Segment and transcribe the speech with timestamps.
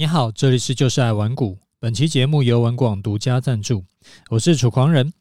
[0.00, 1.58] 你好，这里是就是爱玩股。
[1.78, 3.84] 本期节目由玩广独家赞助。
[4.30, 5.12] 我是楚狂人。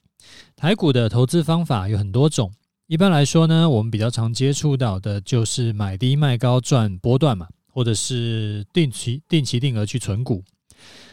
[0.55, 2.49] 台股的投资方法有很多种，
[2.87, 10.45] 一般来说呢，我们比较常接触到的就是买低卖高赚波段嘛，或者是定期定期定额去存股。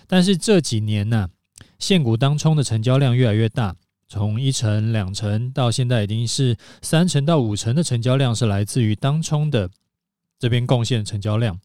[0.07, 1.29] 但是这几年呢、
[1.81, 3.75] 现股当冲的成交量越来越大，
[4.09, 9.69] 从一成、两成到现在已经是三成到五成的成交量是来自于当冲的。
[10.39, 11.59] 这边贡献成交量，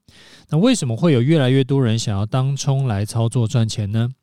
[0.49, 4.13] 那为什么会有越来越多人想要当冲来操作赚钱呢？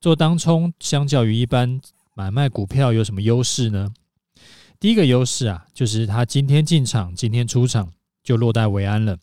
[0.00, 1.80] 做当冲相较于一般
[2.14, 3.94] 买卖股票有什么优势呢？
[4.80, 9.18] 第一个优势啊，就是他今天进场，今天出场就落袋为安了，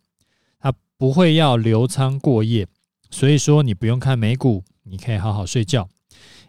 [0.59, 2.67] 他不会要留仓过夜，
[3.09, 5.87] 所以说你不用看美股，你可以好好睡觉。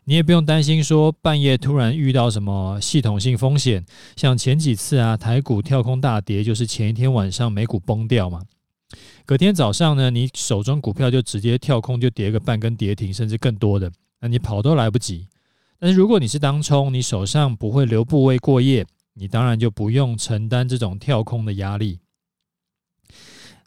[0.04, 3.84] 你也不用担心说半夜突然遇到什么系统性风险，
[4.16, 8.42] 像前几次啊，台股跳空大跌，就是前一天晚上美股崩掉嘛，
[9.24, 15.28] 隔天早上呢，你手中股票就直接跳空就跌个半根跌停，甚至更多的，那你跑都来不及。
[15.78, 22.00] 但是如果你是当冲，你手上不会留部位过夜，你当然就不用承担这种跳空的压力。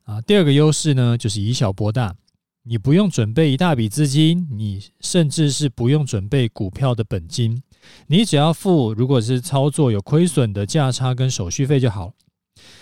[0.04, 2.14] 啊，第二个优势呢，就是以小博大。
[2.68, 7.62] 你不用准备一大笔资金，你甚至是不用准备股票的本金，
[8.08, 12.14] 你只要付如果是操作有亏损的价差跟手续费就好。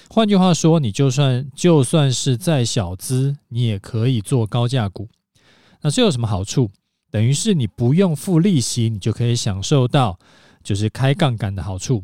[0.09, 5.09] 换句话说，你就算就算是再小资，你也可以做高价股。
[5.81, 6.71] 那这有什么好处？
[7.11, 10.17] 等于是你不用付利息，你就可以享受到
[10.63, 12.01] 就是开杠杆的好处。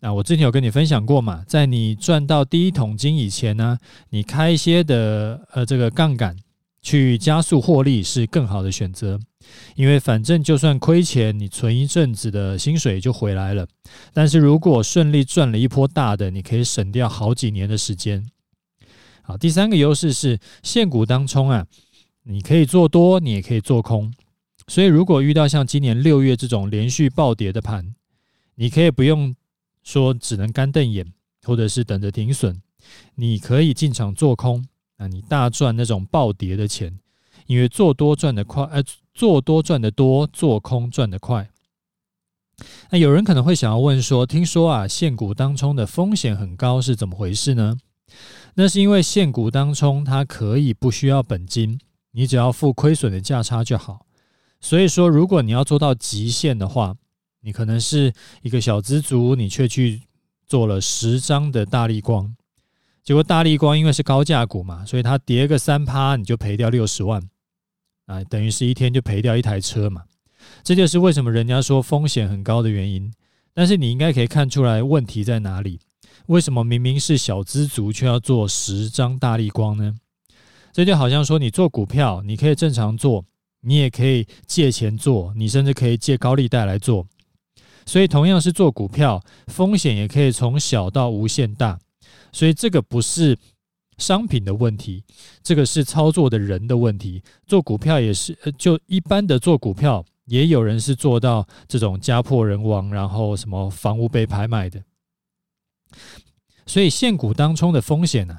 [0.00, 3.78] 那我之前有跟你分享过嘛，在你赚到第一桶金以前呢，
[4.10, 6.36] 你开一些的呃这个杠杆。
[6.88, 9.20] 去加速获利是更好的选择，
[9.76, 13.68] 因为反正就算亏钱，你存一阵子的薪水就回来了。
[14.14, 18.26] 但是如果顺利赚了一波大的，你可以省掉好几年的时间。
[19.20, 21.66] 好，第三个优势是现股当冲啊，
[22.22, 24.10] 你可以做多，你也可以做空。
[24.66, 27.94] 所以如果遇到像今年六月这种连续暴跌的盘，
[28.54, 29.36] 你可以不用
[29.84, 32.62] 说只能干瞪眼，或者是等着停损，
[33.16, 34.64] 你可以进场做空。
[34.98, 36.98] 那你大赚那种暴跌的钱，
[37.46, 38.82] 因为做多赚得快，呃，
[39.14, 41.48] 做多赚得多，做空赚得快。
[42.90, 47.78] 那有人可能会想要问说，听说啊，现股当冲的风险很高，是怎么回事呢？
[48.54, 51.78] 那是因为现股当冲它可以不需要本金，
[52.10, 54.06] 你只要付亏损的价差就好。
[54.60, 56.96] 所以说，如果你要做到极限的话，
[57.42, 60.02] 你可能是一个小资族，你却去
[60.44, 62.34] 做了十张的大力光。
[63.08, 67.26] 结果大立光因为是高价股嘛，所以它跌个三趴，你就赔掉六十万，
[68.04, 70.02] 啊，等于是一天就赔掉一台车嘛。
[70.62, 73.10] 这就是为什么人家说风险很高的原因。
[73.54, 75.80] 但是你应该可以看出来问题在哪里？
[76.26, 79.94] 为什么明明是小资族却要做十张大立光呢？
[80.70, 83.24] 这就好像说你做股票，你可以正常做，
[83.62, 87.06] 你也可以借钱做，你甚至可以借高利贷来做。
[87.86, 91.78] 所以同样是做股票，风险也可以从小到无限大。
[92.32, 93.36] 所以这个不是
[93.96, 95.02] 商品的问题，
[95.42, 97.22] 这个是操作的人的问题。
[97.46, 104.82] 做股票也是，就一般的做股票，也有人是做到这种家破人亡，然后什么房屋被拍卖的。
[106.66, 108.38] 所以现股当冲的风险呢，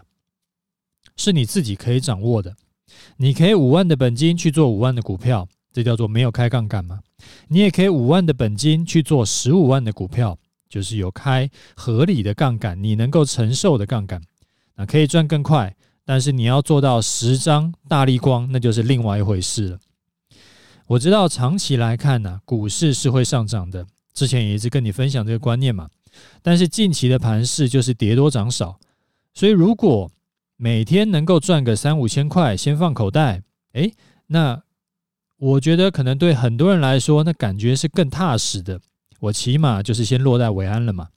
[1.17, 2.55] 是你自己可以掌握的。
[3.17, 7.01] 你可以五万的本金去做五万的股票，这叫做没有开杠杆嘛。
[7.47, 10.37] 你也可以五万的本金去做十五万的股票。
[10.69, 14.21] 就是有开合理的杠杆，你能够承受的杠杆，
[14.75, 15.75] 那可以赚更快。
[16.05, 19.79] 但是你要做到十张大力光，那就是另外一回事了。
[20.87, 25.89] 我知道长期来看呢，股市是会上涨的，之前也一直跟你分享这个观念嘛。
[26.41, 28.79] 但是近期的盘势就是跌多涨少，
[29.35, 30.11] 所以如果
[30.57, 33.43] 每天能够赚个三五千块，先放口袋，
[33.73, 33.93] 诶，
[34.25, 34.59] 那
[35.37, 38.81] 我觉得可能对很多人来说，那感觉是更踏实的。
[39.19, 41.09] 我起码就是先落袋为安了嘛，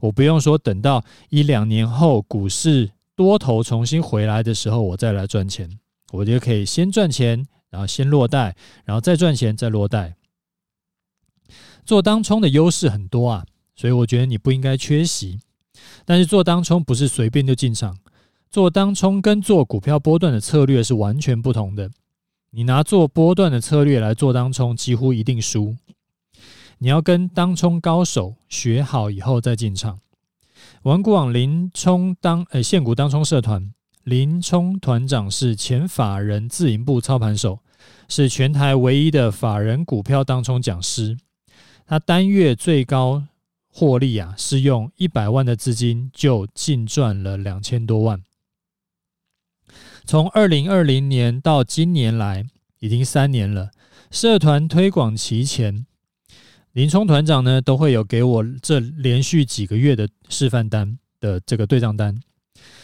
[0.00, 5.78] 我不用说等到一两年后股市多头重新回来的时候，我再来赚钱，
[6.12, 10.16] 我就可以先赚钱，然后先落袋，然后再赚钱，再落袋。
[11.84, 13.44] 做当冲的优势很多啊，
[13.74, 15.40] 所以我觉得你不应该缺席。
[16.04, 17.98] 但是做当冲不是随便就进场，
[18.50, 21.90] 做当冲跟做股票波段的策略是完全不同的。
[22.50, 25.76] 你拿做波段的策略来做当冲，几乎一定输。
[26.82, 30.00] 你要跟当冲高手学好以后再进场。
[30.82, 37.60] 玩股网林冲当呃现股当冲社团林冲团长是前法人自营部操盘手，
[38.08, 41.16] 是全台唯一的法人股票当冲讲师。
[41.86, 43.22] 他单月最高
[43.68, 48.20] 获利啊，是用一百万的资金就净赚了两千多万。
[50.04, 52.44] 从二零二零年到今年来，
[52.80, 53.70] 已经三年了。
[54.10, 55.86] 社团推广期前，
[56.72, 62.18] 林冲团长呢都会有给我这连续几个月的示范单的这个对账单。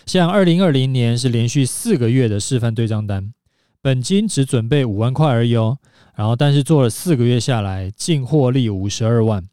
[0.04, 3.32] 像二零二零年是连续四个月的示范对账单，
[3.80, 5.78] 本金只准备五万块而已哦。
[6.14, 9.48] 然后，但是做了四个月下来，净获利五十二万，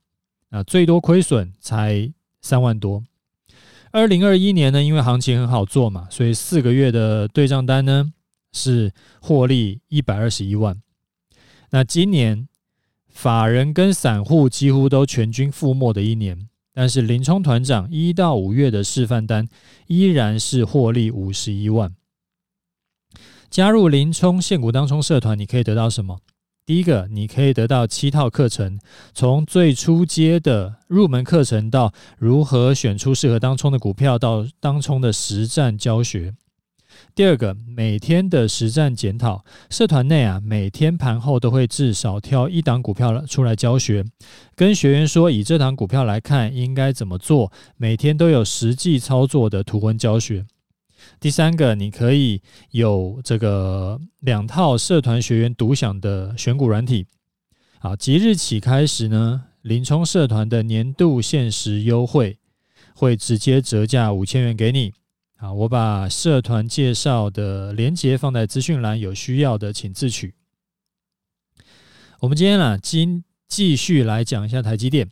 [0.49, 2.11] 啊，最多亏损才
[2.41, 3.03] 三万多。
[3.91, 8.11] 二零二一年呢，因为行情很好做嘛，所以四个月的对账单呢
[8.51, 8.91] 是
[9.21, 10.81] 获利一百二十一万。
[11.69, 12.47] 那今年
[13.15, 19.47] 法人跟散户几乎都全军覆没的一年，但是林冲团长一到五月的示范单
[19.87, 21.95] 依然是获利五十一万。
[23.49, 26.19] 加入林冲现股当冲社团，你可以得到什么？
[26.65, 28.77] 第一个，你可以得到七套课程，
[29.13, 36.33] 从最初阶的入门课程到如何选出适合当冲的股票，到当冲的实战教学。
[37.13, 44.03] 第二个，每天的实战检讨，社团内啊，每天盘后都会至少挑一档股票出来教学，
[44.55, 50.45] 跟学员说，以这档股票来看应该怎么做，每天都有实际操作的图文教学。
[51.19, 57.05] 第三个，你可以有这个两套社团学员独享的选股软体。
[57.79, 62.39] 好，即日起开始呢，林冲社团的年度限时优惠
[62.95, 64.93] 会直接折价五千元给你。
[65.45, 70.33] 啊，我把社团介绍的链接放在资讯栏，有需要的请自取。
[72.19, 75.07] 我们今天啊，今继续来讲一下台积电，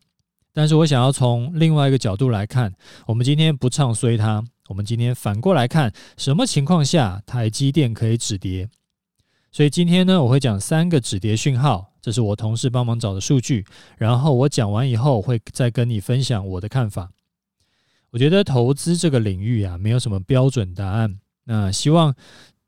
[0.51, 2.73] 但是我想要从另外一个角度来看，
[3.05, 4.43] 我们今天不唱衰它。
[4.69, 8.67] 我们今天反过来看，什么情况下台积电可以止跌？
[9.51, 13.63] 所以今天呢，我会讲三个止跌讯号，这是我同事帮忙找的数据。
[13.97, 17.11] 然后我讲完以后，会再跟你分享我的看法。
[18.13, 21.19] 我觉得投资这个领域啊，没有什么标准答案。
[21.45, 22.13] 那希望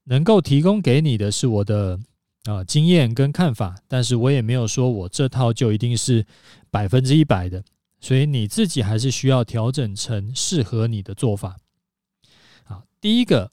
[0.05, 1.99] 能够提供给你的是我的
[2.45, 6.25] 啊经验跟看法，但是我也没有说我这套就一定是
[6.71, 7.63] 百分之一百的，
[8.01, 11.57] 所以你自己还是需要调整成适合你的做法。
[12.63, 13.51] 好第一个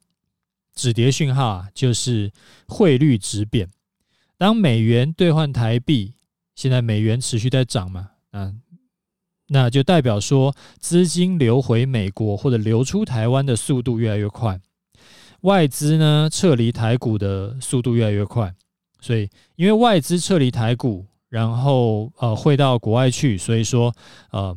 [0.75, 2.33] 止跌讯号啊，就是
[2.67, 3.69] 汇率值贬。
[4.39, 6.15] 当美元兑换台币，
[6.55, 8.55] 现在美元持续在涨嘛，啊，
[9.53, 14.59] 那就代表说资金流回美国或者流出台湾的速度越来越快，
[15.43, 18.53] 外资呢撤离台股的速度越来越快。
[19.01, 23.95] 所以，因为外资撤离台股，然后呃汇到国外去，所以说
[24.31, 24.57] 呃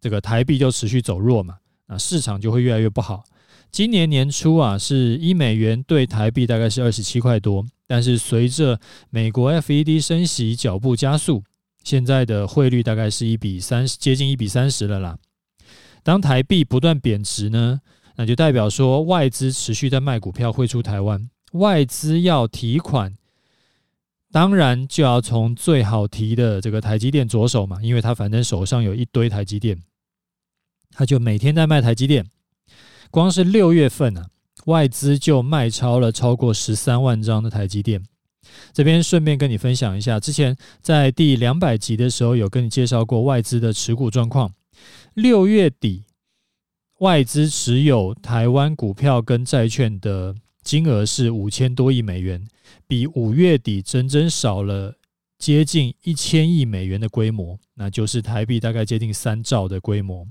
[0.00, 3.22] 这个台币就持续走弱嘛，那市场就会越来越不好。
[3.70, 8.80] 今年年初啊，是一美元兑台币大概是二十七块多，但是随着
[9.10, 11.42] 美国 FED 升息脚步加速，
[11.84, 15.16] 现在的汇率大概是一比三十，接近一比三十了啦。
[16.02, 17.80] 当台币不断贬值呢，
[18.16, 23.14] 那就代表说外资持续在卖股票汇出台湾，外资要提款，
[24.32, 29.78] 当然就要从最好提的这个台积电着手嘛，因为他反正手上有一堆台积电，
[30.90, 32.26] 他就每天在卖台积电。
[33.10, 34.26] 光是六月份啊，
[34.64, 38.02] 外资就卖超了超过十三万张的台积电。
[38.72, 44.52] 这边顺便跟你分享一下，之前在第两百集的时候有跟你介绍过外资的持股状况。
[45.14, 46.04] 六月底，
[46.98, 52.46] 外资持有台湾股票跟债券的金额是五千多亿美元，
[52.86, 54.96] 比五月底整整少了
[55.38, 60.26] 接近一千亿美元的规模，那就是台币大概接近三兆的规模。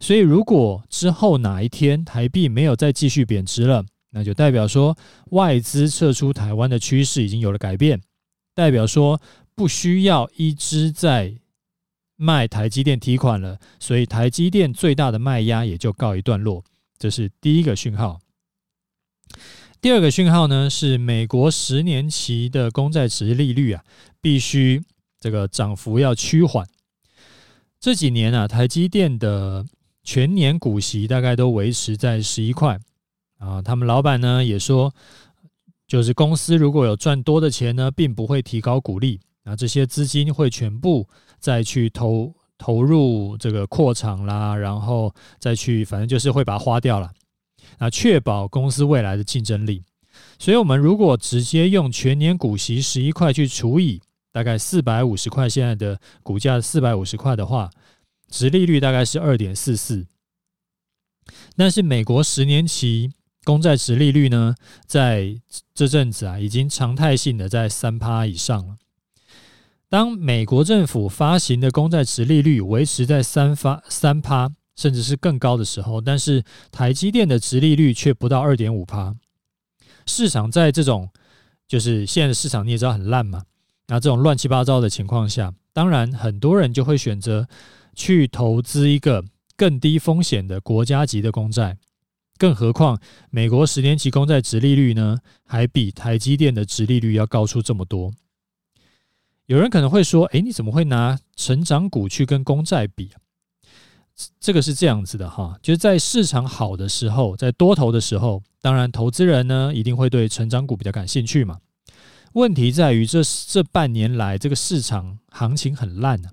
[0.00, 3.84] 所以，如果之后哪一天台币没有再继续贬值了，
[4.14, 4.96] 那就代表说
[5.32, 8.00] 外资撤出台湾的趋势已经有了改变，
[8.54, 9.20] 代表说
[9.56, 11.34] 不需要一直在
[12.16, 16.62] 卖台积电提款了，所以台积电最大的卖压也就告一段落。
[16.96, 18.20] 这是第一个讯号。
[19.80, 23.84] 第二个讯号呢，是美国十年期的公债殖利率啊，
[24.20, 24.82] 必须
[25.18, 26.66] 这个涨幅要趋缓。
[27.80, 29.66] 这几年啊，台积电的
[30.02, 32.78] 全年股息大概都维持在十一块
[33.44, 33.62] 啊。
[33.62, 34.92] 他们老板呢也说，
[35.86, 41.06] 就是公司如果有赚多的钱呢，并不会提高股利啊，这些资金会全部
[41.38, 47.12] 再去投投入这个扩厂啦，然后再去，反正就是会把它花掉了
[47.78, 49.82] 啊，确保公司未来的竞争力。
[50.38, 54.00] 所以，我们如果直接用全年股息十一块去除以。
[54.34, 57.70] 大概四百五十块，现在的股价四百五十块的话，
[58.28, 60.04] 殖利率大概是二点四四。
[61.54, 63.12] 但是美国十年期
[63.44, 64.54] 公债殖利率呢，
[64.86, 65.40] 在
[65.74, 68.76] 这阵子啊，已经常态性的在三趴以上了。
[69.88, 79.14] 当美国政府发行的公债殖利率维持在三发三趴，甚至是更高的时候，但是台积电的殖利率却不到二点五趴。
[80.06, 81.08] 市场在这种
[81.68, 83.44] 就是现在的市场你也知道很烂嘛，
[83.86, 87.46] 那这种乱七八糟的情况下，当然很多人就会选择
[87.94, 89.24] 去投资一个
[89.56, 91.76] 更低风险的国家级的公债。
[92.36, 93.00] 更何况，
[93.30, 98.12] 美国十年期公债殖利率呢，还比台积电的殖利率要高出这么多。
[99.46, 103.10] 有人可能会说：“诶，你怎么会拿成长股去跟公债比？”
[104.40, 111.58] 这个是这样子的哈，就是在市场好的时候，在多头的时候，当然投资人呢一定会对成长股比较感兴趣嘛。
[112.32, 116.30] 问题在于这这半年来这个市场行情很烂呢，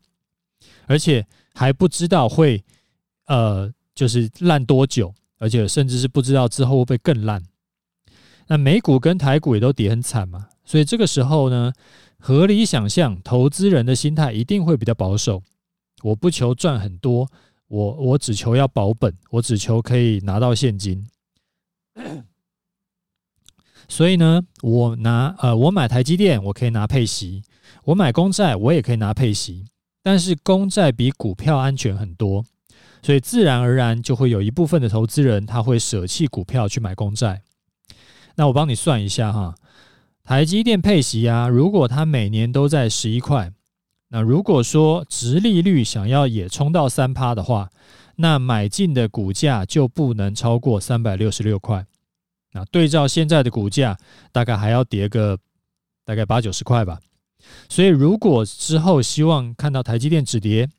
[0.86, 2.64] 而且还不知道会
[3.26, 5.14] 呃就是烂多久。
[5.42, 7.42] 而且甚至是不知道之后会不会更烂。
[8.46, 11.74] 那美股跟台股也都跌很惨嘛，所以这个时候呢，
[12.20, 15.42] 合理想象，投资人的心态一定会比较保守。
[16.04, 17.28] 我不求赚很多，
[17.68, 21.08] 我我只求要保本，我只求可以拿到现金。
[23.88, 27.42] 所以呢，我拿呃，我买台积电，我可以拿配息；
[27.86, 29.66] 我买公债，我也可以拿配息。
[30.04, 32.46] 但是公债比股票安全很多。
[33.04, 37.42] 所以自然而然就会有一部分的投资人，他会舍弃股票去买公债。
[38.36, 39.56] 那我帮你算一下哈，
[40.24, 43.52] 台积电配息啊，如果它每年都在十一块，
[44.10, 47.72] 那如果说殖利率想要也冲到三趴的话，
[48.18, 51.86] 那买进的股价就不能超过三百六十六块。
[52.54, 53.98] 那对照现在的股价，
[54.32, 55.40] 大概还要跌个
[56.06, 57.00] 大概八九十块吧。
[57.68, 60.70] 所以如果之后希望看到台积电止跌，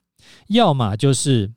[0.46, 1.50] 要么就是。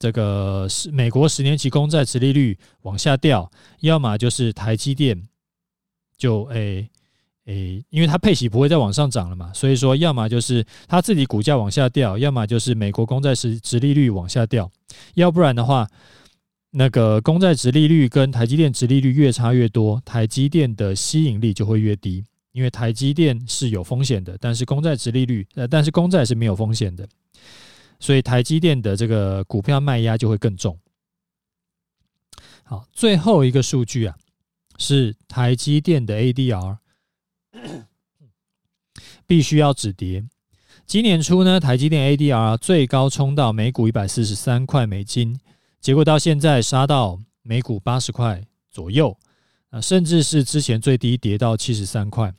[0.00, 3.48] 这个是美国十年期公债殖利率往下掉，
[3.80, 5.22] 要么就是台积电
[6.16, 6.88] 就诶
[7.44, 14.70] 诶、因为它配息不会再往上涨了嘛，所以说要么就是它自己股价往下掉，要么就是美国公债殖殖利率往下掉，
[15.14, 15.86] 要不然的话，
[16.70, 27.06] 那个公债殖利率跟台积电殖利率越差越多，台积电的吸引力就会越低，因为台积电是有风险的，但是公债殖利率呃，但是公债是没有风险的。
[28.00, 30.76] 所以台积电的这个股票卖压就会更重。
[32.64, 34.16] 好，最后一个数据啊，
[34.78, 36.78] 是台积电的 ADR
[39.26, 40.24] 必须要止跌。
[40.86, 45.38] 今年初呢，台积电 ADR 最高冲到每股一百四十三块美金，
[45.80, 49.16] 结果到现在杀到每股八十块左右，
[49.70, 52.34] 啊，甚至是之前最低跌到七十三块。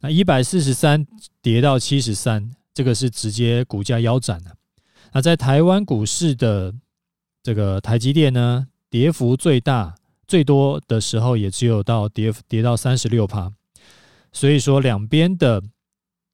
[0.00, 1.06] 那一百四十三
[1.40, 4.54] 跌到七十三，这个是直接股价腰斩了。
[5.14, 6.74] 那在台湾股市的
[7.40, 9.94] 这个台积电呢，跌幅最大
[10.26, 13.52] 最多的时候也只有到跌跌到三十六趴，
[14.32, 15.62] 所以说两边的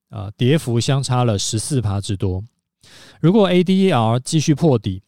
[0.09, 2.43] 啊跌幅相差了十四趴之多。
[3.21, 5.03] 如果 A D E R 继续破底，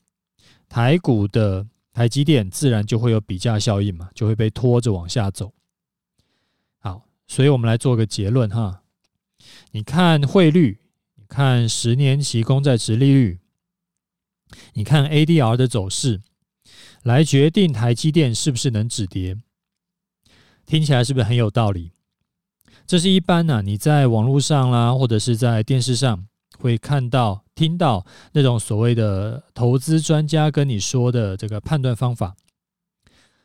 [0.68, 5.50] 台股的台积电自然就会有比价效应嘛，就会被拖着往下走。
[6.78, 8.82] 好，所以我们来做个结论哈，
[9.70, 10.78] 你看汇率，
[11.16, 13.38] 你看十年期公债殖利率。
[14.74, 16.22] 你看 ADR 的走势，
[17.02, 19.36] 来决定台积电是不是能止跌，
[20.66, 21.92] 听起来是不是很有道理？
[22.86, 26.26] 这是一般呢、你在网络上啦，或者是在电视上
[26.58, 32.36] 会看到、听到那种所谓的投资专家跟你说的这个判断方法。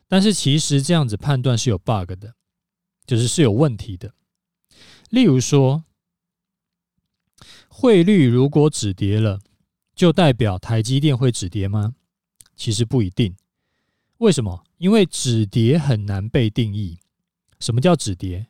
[0.08, 2.34] 但是其实这样子判断是有 bug 的，
[3.06, 4.14] 就是是有问题的。
[5.10, 5.84] 例如说，
[7.68, 9.40] 汇率如果止跌了。
[9.98, 11.96] 就代表台积电会止跌吗？
[12.56, 13.36] 其实不一定。
[14.20, 14.64] 为什么？
[14.78, 17.00] 因为止跌很难被定义。
[17.60, 18.46] 什么叫止跌？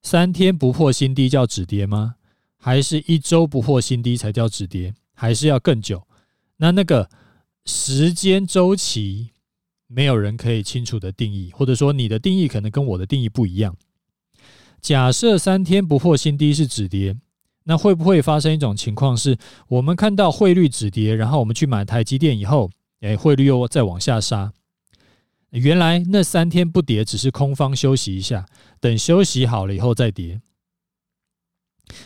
[0.00, 2.14] 三天不破新低叫止跌吗？
[2.56, 4.94] 还是一周不破新低才叫止跌？
[5.12, 6.08] 还是要更久？
[6.56, 7.10] 那那个
[7.66, 9.32] 时间周期，
[9.86, 13.76] 没有人可以清楚的定义，或者说你的定义可能跟我的定义不一样。
[14.80, 17.16] 假设三天不破新低是止跌。
[17.64, 19.36] 那会不会发生一种情况，是
[19.68, 24.52] 我们看到汇率止跌，然后我们去买台积电以后，诶，汇率又再往下杀？
[25.50, 28.46] 原来那三天不跌，只是空方休息一下，
[28.80, 30.40] 等休息好了以后再跌。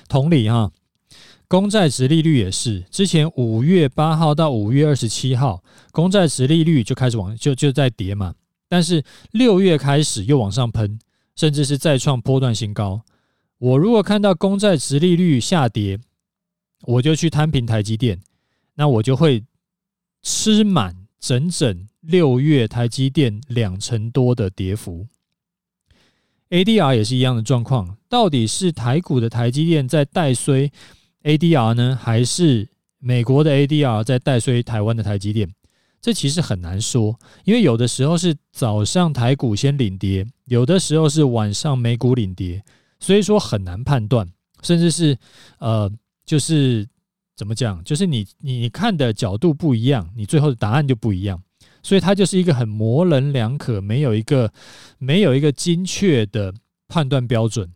[0.09, 0.73] 同理哈，
[1.47, 8.35] 公债殖利率也是，之前五月八号到五月二十七号，公债殖利率就开始往就就在跌嘛，
[8.67, 10.99] 但是六月开始又往上喷，
[11.37, 13.03] 甚至是再创波段新高。
[13.59, 15.99] 我如果看到公债殖利率下跌，
[16.83, 18.21] 我就去摊平台积电，
[18.75, 19.43] 那我就会
[20.23, 25.07] 吃满整整六月台积电两成多的跌幅。
[26.51, 30.71] ADR 也是一样的状况，到底是台股的台积电在带衰
[31.23, 32.69] ADR 呢，还是
[32.99, 35.49] 美国的 ADR 在带衰台湾的台积电？
[36.01, 42.63] 这其实很难说，因为有的时候是早上台股先领跌，有的时候是晚上美股领跌，
[43.05, 44.27] 所以说很难判断，
[44.63, 45.19] 甚至是
[45.59, 45.93] 呃，
[46.25, 46.89] 就是
[47.37, 51.43] 怎么讲，就是你你看的角度不一样，你最后的答案就不一样，
[51.83, 54.51] 所以它就是一个很模棱两可，没有一个
[54.97, 56.55] 没有一个精确的
[56.89, 57.71] 判断标准。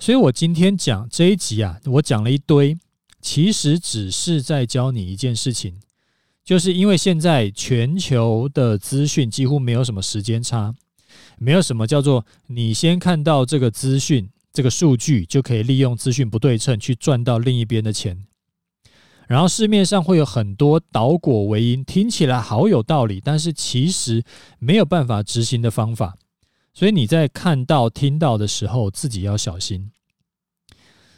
[0.00, 2.78] 所以我今天讲这一集啊，我讲了一堆，
[3.20, 5.78] 其实只是在教你一件事情。
[6.42, 10.74] 就是因为现在全球的资讯几乎没有什么时间差，
[11.38, 18.24] 没有什么叫做你先看到这个资讯、这个数据就可以利用资讯不对称去赚到另一边的钱。
[19.28, 24.22] 然后市面上会有很多倒果为因，听起来好有道理，但是其实
[24.58, 26.16] 没有办法执行的方法。
[26.72, 29.90] 所以你在看到、听到的时候，自己要小心。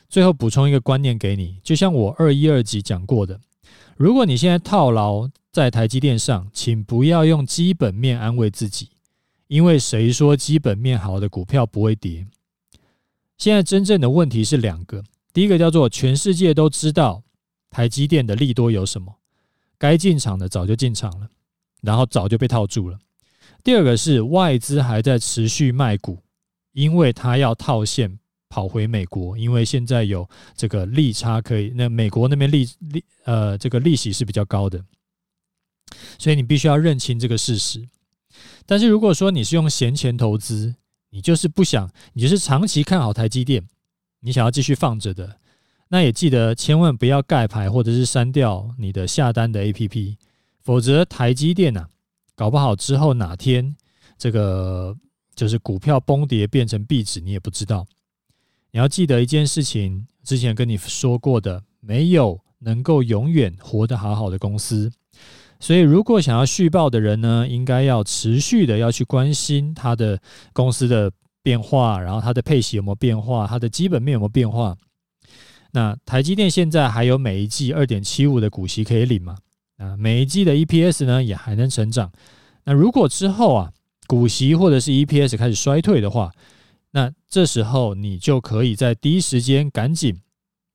[0.09, 3.39] 最后补充一个观念给你，就像我二一二集讲过的。
[3.97, 8.89] 如果你现在套牢在台积电上，请不要用基本面安慰自己，
[9.49, 12.27] 因为谁说基本面好的股票不会跌？
[13.37, 15.03] 现在真正的问题是两个，
[15.33, 17.23] 第一个叫做全世界都知道
[17.69, 19.17] 台积电的利多有什么，
[19.77, 21.29] 该进场的早就进场了，
[21.83, 22.99] 然后早就被套住了。
[23.65, 26.23] 第二个是外资还在持续卖股，
[26.73, 28.19] 因为他要套现。
[28.51, 30.27] 跑回美国，因为现在有
[30.57, 34.83] 这个利差可以，那美国那边利利呃这个利息是比较高的，
[36.19, 37.87] 所以你必须要认清这个事实。
[38.67, 40.75] 但是如果说你是用闲钱投资，
[41.11, 43.67] 你就是不想，你就是长期看好台积电，
[44.21, 45.39] 你想要继续放着的，
[45.89, 50.17] 那也记得千万不要盖牌或者是删掉你的下单的 APP，
[50.61, 51.89] 否则台积电啊，
[52.35, 53.75] 搞不好之后哪天
[54.19, 54.95] 这个
[55.35, 57.87] 就是股票崩跌变成壁纸，你也不知道。
[58.71, 64.93] 你要记得一件事情，之前跟你说过的，没有能够永远活得好好的公司。
[65.61, 70.21] 所以，如果想要续报的人呢，应该要持续的要去关心他的
[70.53, 71.11] 公司的
[71.43, 74.77] 变化，然后他的配息有没有变化，他的基本面有没有变化。
[75.73, 79.37] 那台积电现在还有每一季二点七五的股息可以领嘛？
[79.79, 82.11] 啊，每一季的 EPS 呢也还能成长。
[82.65, 83.73] 那如果之后啊
[84.07, 86.33] 股息或者是 EPS 开始衰退的话，
[86.93, 90.19] 那这时候你就可以在第一时间赶紧，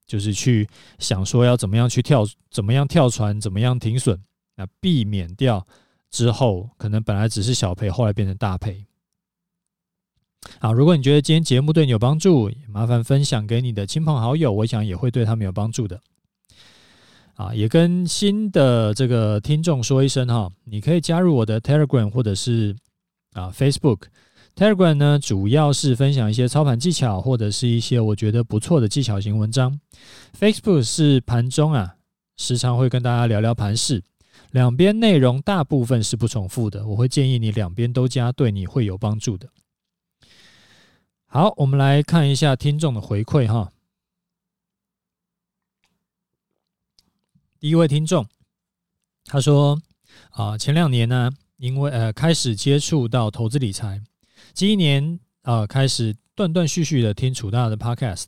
[0.06, 0.67] 就是去
[1.00, 4.19] 想说要怎么样去跳，怎么样跳船，怎么样停损，
[4.56, 5.66] 那避免掉
[6.10, 8.86] 之后可能本来只是小赔，后来变成大赔。
[10.60, 16.00] 好，如果你觉得今天节目对你有帮助，麻烦分享给你的亲朋好友，我想也会对他们有帮助的。
[17.36, 22.76] 啊，也跟新的这个听众说一声哈，你可以加入我的 Telegram 或者是
[23.32, 24.02] 啊 Facebook。
[24.56, 29.80] Telegram 呢，主要是分享一些操盘技巧，或者是一些我觉得不错的技巧型文章。
[30.38, 31.96] Facebook 是盘中啊，
[32.38, 34.04] 时常会跟大家聊聊盘势，
[34.54, 36.86] 两边内容大部分是不重复的。
[36.86, 39.50] 我会建议你两边都加，对你会有帮助的。
[41.26, 43.72] 好，我们来看一下听众的回馈哈。
[47.60, 48.28] 第一位听众，
[49.26, 49.82] 他说
[50.30, 54.04] 啊，前两年呢，因为呃开始接触到投资理财。
[54.54, 58.26] 今年啊、开始断断续续的听楚大的 Podcast。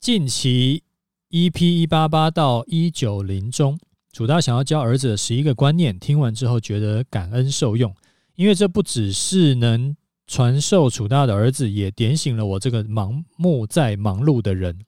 [0.00, 0.82] 近期
[1.30, 3.78] EP 一八八到一九零中，
[4.14, 7.92] 楚大想要教儿子的十一个观念，听完之后觉得感恩受用，
[8.36, 9.96] 因为这不只是能
[10.28, 14.78] 传授楚大的儿子，也点醒了我这个盲目在忙碌的人。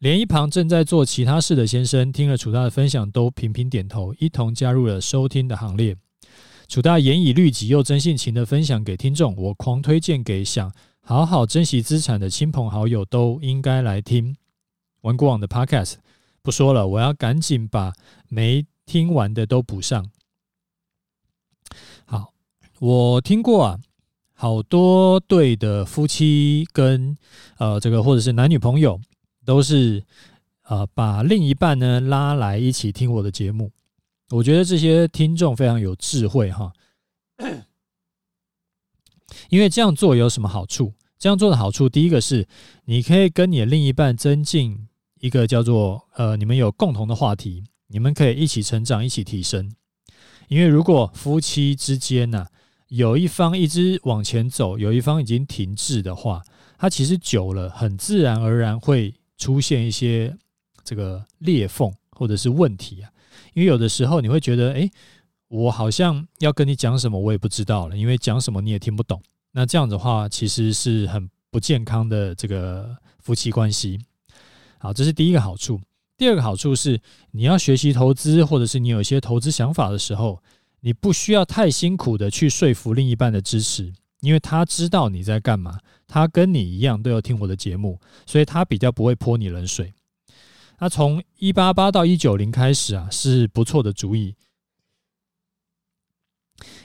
[0.00, 5.96] 连一旁正在做其他事的先生，听了楚大的分享，都频频点头，一同加入了收听的行列。
[6.66, 14.34] 楚大严以律己又真性情的分享给听众，我狂推荐给想好好珍惜资产的亲朋好友，都应该来听
[15.02, 15.98] 玩过网的 Podcast。
[16.46, 17.92] 不说了，我要赶紧把
[18.28, 20.08] 没听完的都补上。
[22.04, 22.32] 好，
[22.78, 23.80] 我听过啊，
[24.32, 27.18] 好多对的夫妻跟
[27.58, 29.00] 呃这个或者是男女朋友，
[29.44, 30.04] 都是
[30.62, 33.72] 呃把另一半呢拉来一起听我的节目。
[34.28, 36.72] 我觉得这些听众非常有智慧哈，
[39.50, 40.94] 因为这样做有什么好处？
[41.18, 42.46] 这样做的好处，第一个是
[42.84, 44.86] 你可以跟你的另一半增进
[45.20, 49.72] 一个叫做呃，你们有共同的话题，你们可以一起成长，一起提升。
[50.48, 52.46] 因为如果夫妻之间呢，
[52.88, 56.42] 有一方一直往前走，有一方已经停滞的话，
[56.78, 60.36] 它其实久了，很自然而然会出现一些
[60.84, 63.10] 这个裂缝或者是问题啊。
[63.54, 64.88] 因为有的时候你会觉得，哎，
[65.48, 69.20] 我好像要跟你讲什么，我也不知道了，因为讲什么你也听不懂。
[69.52, 73.98] 那这样的话，其实是很不健康的这个夫妻关系。
[74.86, 75.80] 好，这是第一个好处。
[76.16, 77.00] 第二个好处是，
[77.32, 80.40] 你要学习投资，或者是你有一些投资想法的时候，
[80.78, 89.92] 你不需要太辛苦的去说服另一半的支持，因为他知道你在干嘛，他跟你一样都要听我的节目，所以他比较不会泼你冷水。
[90.78, 94.36] 那从一八八到一九零开始啊，是不错的主意，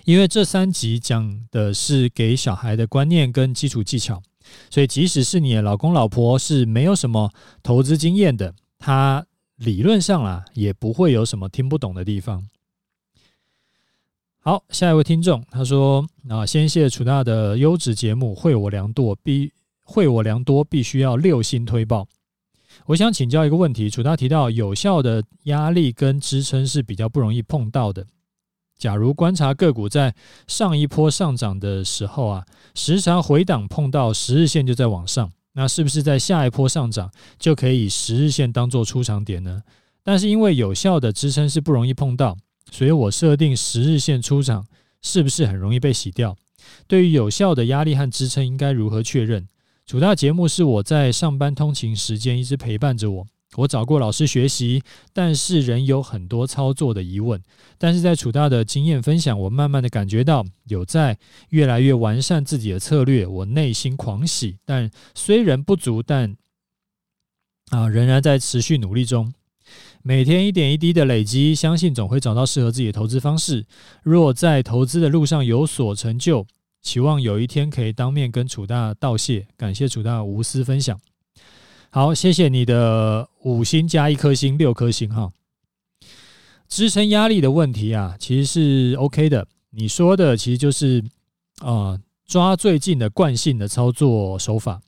[0.06, 4.24] 因为这三集讲的是给小孩的观念跟基础技巧，
[4.70, 9.26] 所以即使是你的老公老婆是没有什么投资经验的，他
[9.58, 12.48] 理论上啦也不会有什么听不懂的地方。
[14.40, 19.52] 好，下一位听众他说啊，先谢楚大的优质节目，惠我良多，必
[19.84, 22.08] 惠我良多，必须要六星推爆。
[22.88, 28.08] 我想请教一个问题，楚大提到有效的压力跟支撑是比较不容易碰到的。
[28.82, 30.16] 假如观察个股在
[30.48, 39.62] 上一波上涨的时候啊，时常回档碰到十日线就在往上，那是不是在下一波上涨就可以以十日线当做出场点呢？
[40.02, 42.36] 但是因为有效的支撑是不容易碰到，
[42.72, 44.66] 所以我设定十日线出场，
[45.04, 46.36] 是不是很容易被洗掉？
[46.88, 49.48] 对于有效的压力和支撑，应该如何确认？
[49.86, 53.28] 主大节目是我在上班通勤时间一直陪伴着我。
[53.58, 57.42] 我找过老师学习，但是仍有很多操作的疑问。
[57.78, 61.18] 但是在楚大的经验分享，我慢慢的感觉到有在
[61.50, 64.58] 越来越完善自己的策略，我内心狂喜。
[64.66, 66.36] 但虽然不足，但
[67.72, 69.34] 啊，仍然在持续努力中。
[70.02, 73.66] 每天一点一滴的累积，相信总会找到适合自己的投资方式。
[74.02, 76.46] 若在投资的路上有所成就，
[76.82, 80.98] 期望有一天可以当面跟楚大道谢，感谢楚大无私分享。
[81.94, 85.34] 好，谢谢你的五星加一颗星，六颗星哈。
[86.70, 89.46] 支撑压力的问题啊，其实是 OK 的。
[89.72, 91.04] 你说的其实就是
[91.60, 94.80] 啊、呃，抓最近的惯性的操作手法。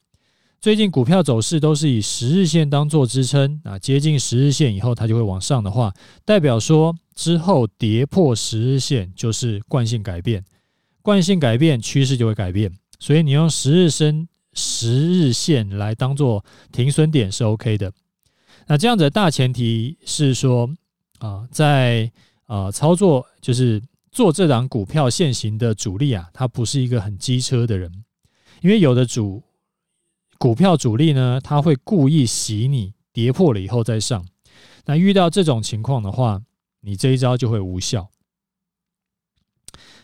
[0.62, 10.46] 最近股票走势都是以十日线当做支撑啊，接近十日线以后它就会往上的话，代表说之后跌破十日线就是惯性改变。
[11.02, 17.92] 惯性改变，趋势就会改变，所以你用十日升十日线来当做停损点是 OK 的。
[18.68, 20.70] 那这样子的大前提是说
[21.20, 22.12] 啊，在
[22.46, 28.04] 啊操作就是做这档股票现行的主力啊，他不是一个很机车的人，
[28.62, 29.44] 因为有的主
[30.38, 34.26] 股票主力呢，他会故意洗你跌破了以后再上。
[34.86, 36.42] 那遇到这种情况的话，
[36.82, 38.10] 你这一招就会无效。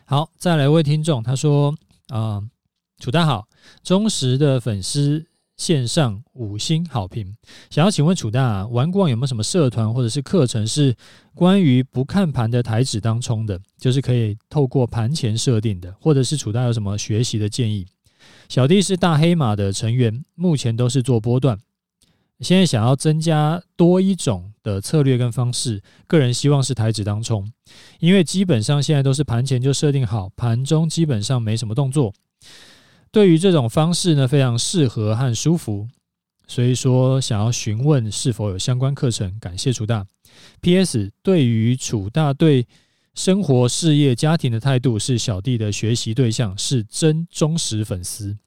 [0.05, 1.75] 好，再来一位听众，他说
[2.07, 2.41] ：“啊、
[2.99, 3.47] 楚大好，
[3.83, 5.25] 忠实的粉丝
[5.57, 7.35] 线上五星好评，
[7.69, 10.95] 想要请问楚大，玩过有没有什么社团或者是课程是
[11.35, 17.85] 关于不看盘的台指当冲的，就是可以透过盘前设定的，或者是楚大有什么学习的建议？
[18.47, 21.57] 小弟是大黑马的成员，目前都是做波段。”
[22.39, 27.45] 现在想要增加多一种的策略跟方式，个人希望是台指当冲，
[27.99, 32.13] 因为基本上现在都是盘前就设定好，盘中基本上没什么动作。
[33.11, 35.87] 对于这种方式呢，非常适合和舒服，
[36.47, 39.37] 所以说想要询问是否有相关课程。
[39.39, 40.05] 感谢楚大。
[40.61, 41.11] P.S.
[41.21, 42.67] 对于楚大对
[43.15, 48.37] 生活、事业、家庭的态度是小弟的学习对象，是真忠实粉丝。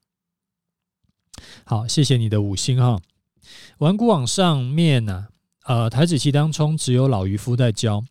[1.65, 2.99] 好，谢谢你的五星哈。
[3.79, 5.27] 玩股网上面呢、
[5.65, 8.03] 呃，台子期当中只有老渔夫在教，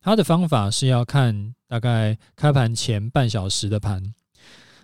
[0.00, 4.14] 他的方法是要看大概开盘前半小时的盘，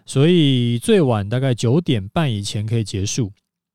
[0.04, 3.32] 所以最晚大概九点半以前可以结束。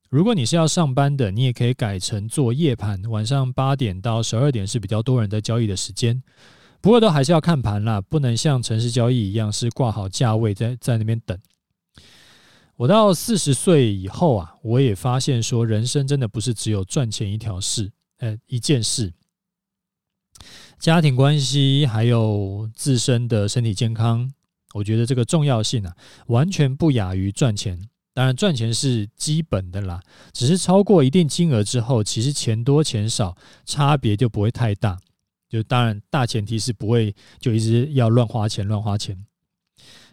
[0.09, 6.23] 如果你是要上班的，你也可以改成做夜盘，晚上八点到十二点是比较多人在交易的时间。
[6.79, 11.37] 不过都还是要看盘啦，不能像城市交易一样是挂好价位在在那边等。
[12.77, 19.11] 我到四十岁以后啊，我也发现说，人生真的不是只有赚钱一条事，呃，一件事，
[20.79, 24.31] 家庭关系还有自身的身体健康，
[24.77, 25.95] 我觉得这个重要性啊，
[26.27, 27.79] 完全不亚于赚钱。
[28.13, 30.01] 当然，赚钱是基本的啦，
[30.33, 33.35] 只是超过一定金额之后，其实钱多钱少
[33.65, 34.97] 差别就不会太大。
[35.49, 39.25] 就当然，大前提是不会就一直要乱花钱，乱花钱。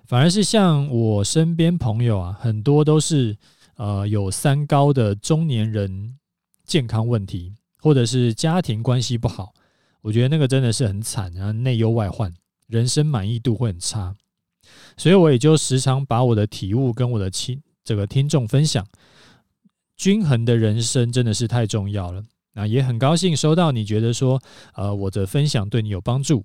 [0.07, 3.37] 反而是像我身边朋友啊，很多都是
[3.77, 6.19] 呃有三高的中年人，
[6.65, 9.55] 健康问题，或者是家庭关系不好，
[10.03, 12.31] 我觉得那个真的是很惨，然后内忧外患，
[12.67, 14.15] 人生满意度会很差。
[14.97, 18.87] 所以我也就时常把我的体悟跟我的亲这个听众分享，
[19.97, 22.23] 均衡的人生真的是太重要了。
[22.53, 24.41] 那也很高兴收到你觉得说，
[24.75, 26.45] 呃，我的分享对你有帮助。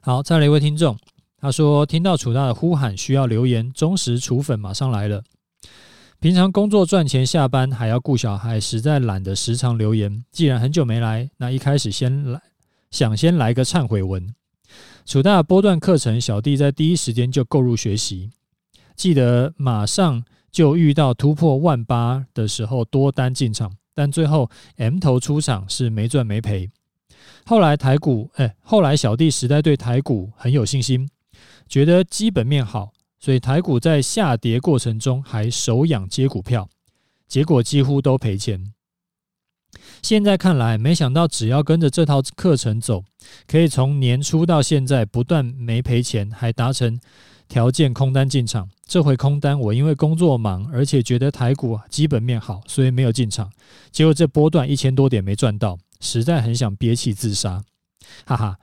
[0.00, 0.96] 好，再来一位听众。
[1.40, 5.22] 他说：“听到楚大的呼喊，需要留言，忠实楚粉马上来了。
[6.18, 10.24] 平常工作赚钱，下班还要顾小孩，实在懒得时常留言。
[10.32, 12.42] 既然很久没来，那一开始先来，
[12.90, 14.34] 想先来个忏悔文。
[15.08, 18.28] 楚大波段课程，小弟在第一时间就购入学习。
[18.94, 26.70] 记得马上就遇到突破万八的时候，多单进场，但最后 M 头出场是没赚没赔。
[27.46, 31.08] 后来台股，哎，后来小弟实在对台股很有信心，
[31.66, 32.92] 觉得基本面好。
[33.18, 36.68] 所以台股在下跌过程中还手痒接股票，
[37.26, 38.74] 结果几乎都赔钱。
[40.02, 43.04] 现在看来，没想到只要跟着这套课程走，
[43.46, 46.98] 可以从年初到现在不断没赔钱，还达成
[47.48, 48.68] 条件空单进场。
[48.86, 53.50] 这回空单我因为工作忙，而且觉得台股基本面好，所以没有进场。
[53.90, 57.62] 结果这波段一千多点没赚到，实在很想憋气自杀。
[58.24, 58.56] 哈哈，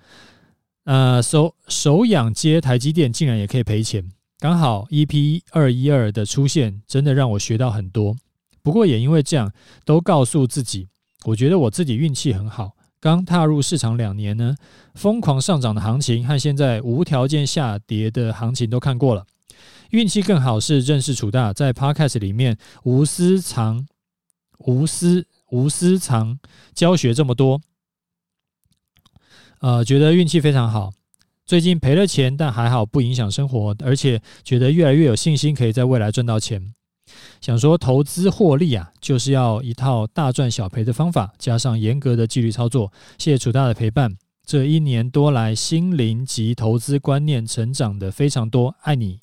[0.85, 4.09] 呃，手手痒接台积电竟然也可以赔钱。
[4.39, 8.15] 刚好 EP 二一二的出现，真的让我学到很多。
[8.63, 9.51] 不过也因为这样，
[9.85, 10.87] 都告诉自己，
[11.25, 12.71] 我觉得我自己运气很好。
[12.99, 14.55] 刚踏入市场两年呢，
[14.95, 19.25] 疯狂上涨的行情和现在无条件下跌的行情都看过了。
[19.91, 23.87] 运气更好是认识楚大，在 Podcast 里面无私藏、
[24.59, 26.39] 无私无私藏
[26.73, 27.61] 教学这么多，
[29.61, 30.91] 呃，觉得运气非常好。
[31.45, 36.74] 最近赔了钱，但还好不影响生活，而且觉得越来越有信心，可以在未来赚到钱。
[37.41, 42.91] 想说投资获利啊，就是要一套大赚小赔的方法，加上严格的纪律操作。
[43.17, 44.15] 谢谢楚大的陪伴，
[44.45, 49.19] 这一年多来心灵及投资观念成长的非常多，爱你。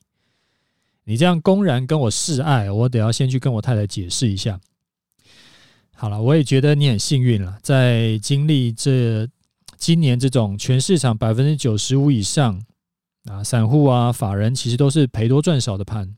[1.05, 4.61] 你这样公然跟我示爱，我得要先去跟我太太解释一下。
[5.95, 9.29] 好了，我也觉得你很幸运了，在经历这。
[9.79, 12.63] 今年这种全市场百分之九十五以上
[13.25, 16.15] 啊，散户啊、法人其实都是赔多赚少的盘，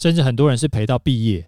[0.00, 1.46] 甚至很多人是赔到毕业。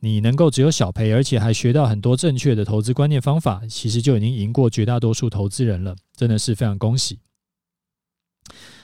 [0.00, 7.20] 你能够只有小赔，而且还学到很多正确的投资观念方法，其实就已经赢过绝大多数投资人了，真的是非常恭喜。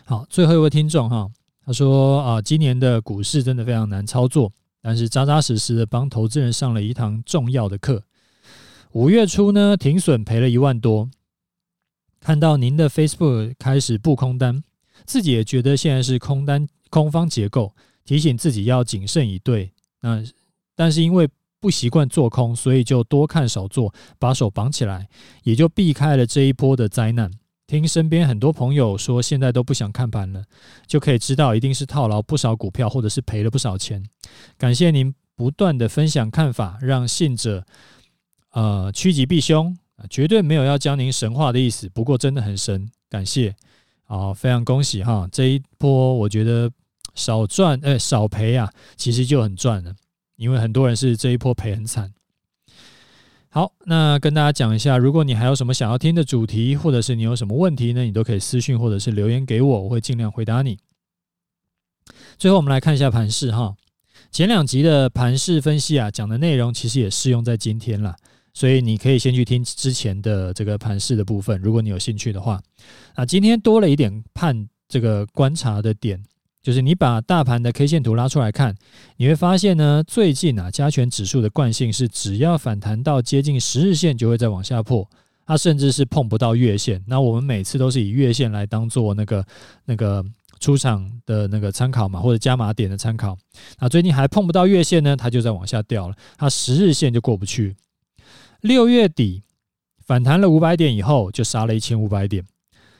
[0.04, 1.28] 好，最后一位听众哈，
[1.66, 8.04] 他说啊，今年的股市真的非常难操作，但是扎扎实实的帮投资人上了一堂重要的课。
[8.92, 11.10] 五月初呢，停损赔了一万多。
[12.20, 14.62] 看到您的 Facebook 开始布空单，
[15.04, 17.74] 自己也觉得现在是空单空方结构，
[18.08, 19.70] 提醒自己要谨慎以对。
[20.00, 20.24] 那
[20.74, 21.28] 但是因为
[21.60, 25.06] 不习惯做空，所以就多看少做，把手绑起来，
[25.42, 27.30] 也就避开了这一波的灾难。
[27.66, 30.42] 听身边很多朋友说，现在都不想看盘了，
[30.86, 34.02] 就可以知道一定是套牢不少股票，或者是赔了不少钱。
[34.56, 37.62] 感谢您不断的分享看法，让信者
[38.52, 39.76] 呃趋吉避凶。
[40.08, 43.54] 绝对没有要将您神化的意思，不过真的很神，感谢，
[44.04, 45.28] 好，非常恭喜哈！
[45.30, 46.70] 这一波我觉得
[47.18, 49.94] 少赚，哎，少赔啊，其实就很赚了，
[50.36, 52.12] 因为很多人是这一波赔很惨。
[53.50, 60.78] 好，那跟大家讲一下，如果你还有什么想要听的主题，或者是你有什么问题呢，你都可以私讯或者是留言给我，我会尽量回答你。
[62.38, 63.74] 最后我们来看一下盘势哈，
[64.30, 68.14] 前两集的盘势分析啊，讲的内容其实也适用在今天了。
[68.54, 72.60] 所以你可以先去听之前的这个盘势的部分，如果你有兴趣的话。
[73.14, 76.20] 啊，今天多了一点判这个观察的点，
[76.68, 78.76] 就是你把大盘的 K 线图拉出来看，
[79.16, 85.08] 你会发现呢，最近啊加权指数的惯性是只要反弹到接近十日线就会再往下破，
[85.46, 87.02] 它甚至是碰不到月线。
[87.06, 89.42] 那我们每次都是以月线来当做那个
[89.86, 90.22] 那个
[90.60, 93.34] 出场的那个参考嘛，或者加码点的参考。
[93.80, 97.76] 那最近还碰不到月线呢，它就在往下掉了，它十日线就过不去。
[98.60, 99.42] 六月底
[100.04, 102.44] 反弹了五百点以后，就杀了一千五百点。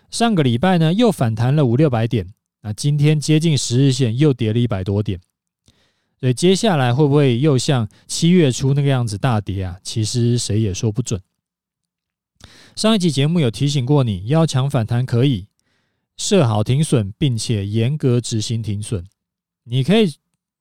[0.09, 2.28] 上个礼拜呢，又反弹了五六百点。
[2.68, 5.18] 那今天接近十日线，又跌了一百多点。
[6.20, 9.78] 所以接下来会不会又像七月初那个样子大跌啊？
[9.83, 11.18] 其实谁也说不准。
[12.76, 15.46] 上一集节目有提醒过你，要抢反弹可以
[16.18, 19.02] 设好停损，并且严格执行停损。
[19.64, 20.12] 你可以，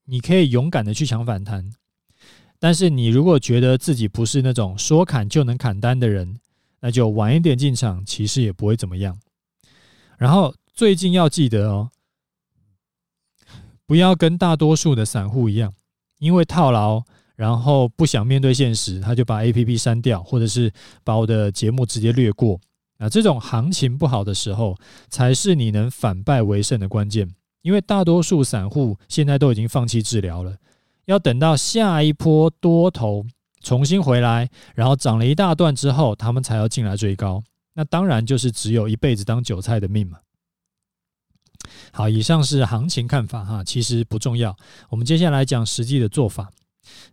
[0.05, 1.69] 你可以勇敢的去抢反弹。
[2.57, 6.39] 但是你如果觉得自己不是那种说砍就能砍单的人，
[6.79, 9.19] 那就晚一点进场，其实也不会怎么样。
[10.17, 11.91] 然后最近要记得哦，
[13.87, 15.73] 不要跟大多数的散户一样，
[16.19, 17.01] 因为套牢，
[17.37, 20.71] 然后不想面对现实，他就把 APP 删掉，或者是
[21.05, 22.59] 把我的节目直接略过。
[22.99, 24.75] 那这种行情不好的时候，
[25.07, 27.29] 才是你能反败为胜的关键。
[27.61, 30.55] 因为大多数散户现在都已经放弃治疗了。
[31.05, 33.25] 要等到下一波多头
[33.61, 37.43] 重新回来，然后涨了一大段之后，他们才要进来追高。
[37.73, 40.17] 那当然就是只有一辈子当韭菜的命嘛。
[41.91, 44.55] 好，以上是行情看法哈，其实不重要。
[44.89, 46.51] 我们接下来讲实际的做法。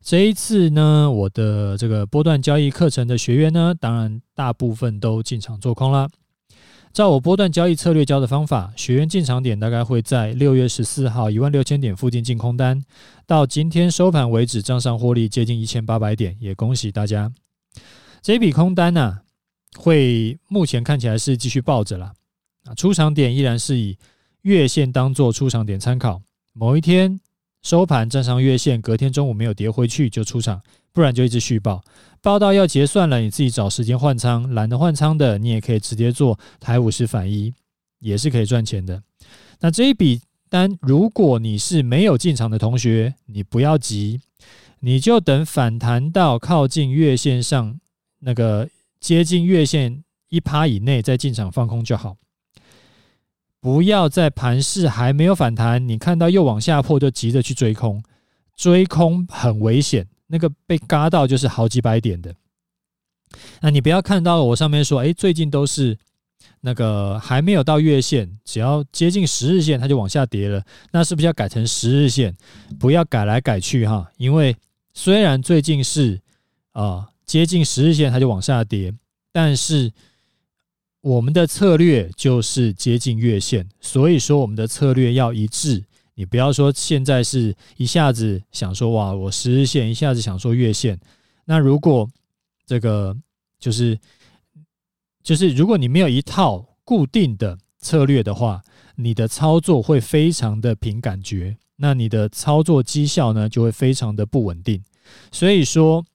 [0.00, 6.08] 这一次呢，我的这个波段交易课程的学员呢，当然大部分都进场做空了。
[6.92, 12.84] 照我波段交易策略教的方法，学员进场点大概会在六月十四号一万六千点附近进空单，
[13.26, 17.32] 到今天收盘为止，账上获利接近一千八百点，也恭喜大家。
[18.22, 19.22] 这笔空单呢、
[19.76, 22.12] 会目前看起来是继续抱着了
[22.66, 23.98] 啊，出场点依然是以
[24.44, 26.22] 月线当做出场点参考，
[26.54, 27.20] 某一天。
[27.62, 30.60] 收盘站上月线，隔天中午没有跌回去就出场，
[30.92, 31.82] 不然就一直续报，
[32.20, 34.52] 报到要结算了，你自己找时间换仓。
[34.52, 37.54] 懒得换仓的，你也可以直接做台五十反一，
[38.00, 39.02] 也是可以赚钱的。
[39.60, 44.20] 那这一笔单，如果你是没有进场的同学，你不要急，
[44.80, 47.80] 你就等反弹到靠近月线上
[48.18, 48.68] 那个
[49.00, 52.18] 接近月线一趴以内再进场放空就好。
[53.64, 58.02] 不要在盘势还没有反弹，你看到又往下破，就急着去追空，
[58.54, 62.34] 追空很危险，那个被嘎到就是好几百点的。
[63.62, 65.96] 那你不要看到我上面说，哎，最近都是
[66.60, 70.62] 那个还没有到月线，只要接近十日线，它就往下跌了。
[70.92, 72.36] 那是不是要改成十日线？
[72.78, 74.54] 不要改来改去哈，因为
[74.92, 76.20] 虽然最近是
[76.72, 78.92] 啊、接近十日线，它就往下跌，
[79.32, 79.90] 但是。
[81.04, 85.84] 我们的策略就是接近月线，所以说我们的策略要一致。
[86.14, 90.98] 你不要说现在是一下子想说哇，我十日线，一下子想说月线。
[91.44, 92.08] 那如果
[92.64, 93.14] 这个
[93.60, 93.98] 就是
[95.22, 98.62] 就是如果你没有一套固定的策略的话，
[98.96, 104.82] 你的操作会非常的凭感觉，那你的操作绩效呢就会非常的不稳定。
[105.30, 106.06] 所以说。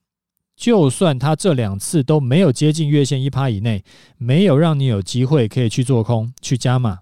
[0.59, 3.81] 就算它这两次都没有接近月线一趴以内，
[4.17, 6.99] 没有让你有机会可以去做空去加码，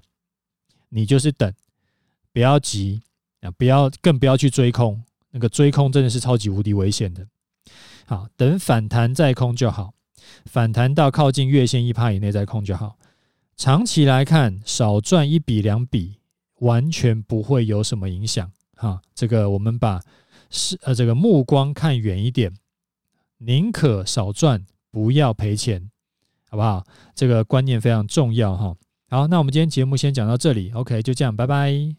[0.89, 1.52] 你就是等，
[2.32, 3.02] 不要急
[3.41, 7.26] 啊，不要更不要去追空，那个追空真的是超级无敌危险的。
[8.06, 9.96] 好，等反弹再空就好，
[10.46, 13.00] 反弹到靠近月线一趴以内再空就好。
[13.56, 16.20] 长期来看，少赚一笔两笔
[16.60, 18.52] 完全不会有什么影响。
[18.76, 20.00] 哈，这个我们把
[20.52, 22.54] 是呃这个目光看远一点。
[23.39, 25.89] 宁可少赚，不要赔钱，
[26.50, 26.86] 好不好？
[27.13, 28.76] 这个观念非常重要哈。
[29.10, 31.97] 好，那我们今天节目先讲到这里，OK，就这样，拜拜。